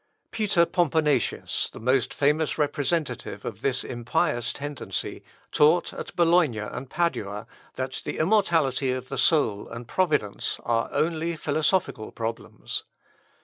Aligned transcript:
Peter 0.31 0.65
Pomponatius, 0.65 1.69
the 1.73 1.79
most 1.79 2.11
famous 2.11 2.57
representative 2.57 3.45
of 3.45 3.61
this 3.61 3.83
impious 3.83 4.51
tendency, 4.51 5.23
taught 5.51 5.93
at 5.93 6.15
Bologna 6.15 6.57
and 6.57 6.89
Padua, 6.89 7.45
that 7.75 8.01
the 8.03 8.17
immortality 8.17 8.89
of 8.91 9.09
the 9.09 9.17
soul 9.19 9.69
and 9.69 9.87
providence 9.87 10.59
are 10.65 10.89
only 10.91 11.35
philosophical 11.35 12.11
problems. 12.11 12.83